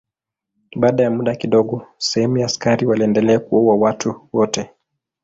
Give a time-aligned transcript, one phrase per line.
[0.75, 4.69] Baada ya muda kidogo sehemu ya askari waliendelea kuwaua watu wote.